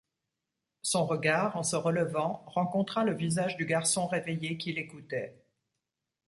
Son 0.81 1.05
regard, 1.05 1.55
en 1.57 1.61
se 1.61 1.75
relevant, 1.75 2.41
rencontra 2.47 3.03
le 3.03 3.13
visage 3.13 3.55
du 3.55 3.67
garçon 3.67 4.07
réveillé 4.07 4.57
qui 4.57 4.73
l’écoutait. 4.73 5.37